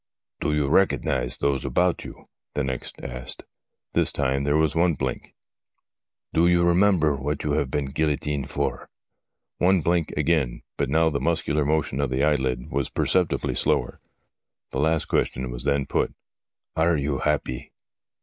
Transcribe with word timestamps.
'Do 0.41 0.51
you 0.55 0.67
recognise 0.67 1.37
those 1.37 1.63
about 1.63 2.03
you?' 2.03 2.27
was 2.55 2.65
next 2.65 2.99
asked. 3.03 3.43
This 3.93 4.11
time 4.11 4.45
there 4.45 4.57
was 4.57 4.75
one 4.75 4.95
blink.' 4.95 5.35
Do 6.33 6.47
you 6.47 6.65
remember 6.65 7.15
what 7.15 7.43
you 7.43 7.51
have 7.51 7.69
been 7.69 7.91
guillotined 7.91 8.49
for?' 8.49 8.89
One 9.67 9.81
blink 9.81 10.11
again, 10.17 10.63
but 10.75 10.89
now 10.89 11.11
the 11.11 11.19
muscular 11.19 11.65
motion 11.65 12.01
of 12.01 12.09
the 12.09 12.23
eye 12.23 12.33
lid 12.33 12.71
was 12.71 12.89
perceptibly 12.89 13.53
slower. 13.53 13.99
The 14.71 14.81
last 14.81 15.05
question 15.05 15.51
was 15.51 15.65
then 15.65 15.85
put:' 15.85 16.15
Are 16.75 16.97
you 16.97 17.19
happy 17.19 17.71